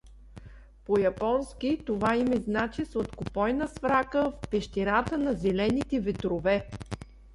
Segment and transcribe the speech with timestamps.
[0.85, 6.69] По японски това име значи „Сладкопойна сврака в пещерата на зелените ветрове“.